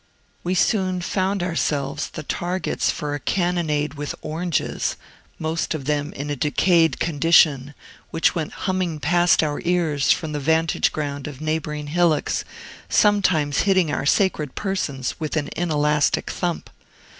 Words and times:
We 0.43 0.55
soon 0.55 0.99
found 1.01 1.43
ourselves 1.43 2.09
the 2.09 2.23
targets 2.23 2.89
for 2.89 3.13
a 3.13 3.19
cannonade 3.19 3.93
with 3.93 4.15
oranges 4.23 4.95
(most 5.37 5.75
of 5.75 5.85
them 5.85 6.11
in 6.13 6.31
a 6.31 6.35
decayed 6.35 6.99
condition), 6.99 7.75
which 8.09 8.33
went 8.33 8.51
humming 8.65 8.99
past 8.99 9.43
our 9.43 9.61
ears 9.63 10.09
from 10.11 10.31
the 10.31 10.39
vantage 10.39 10.91
ground 10.91 11.27
of 11.27 11.39
neighboring 11.39 11.85
hillocks, 11.85 12.43
sometimes 12.89 13.59
hitting 13.69 13.91
our 13.91 14.07
sacred 14.07 14.55
persons 14.55 15.19
with 15.19 15.37
an 15.37 15.49
inelastic 15.55 16.31
thump. 16.31 16.71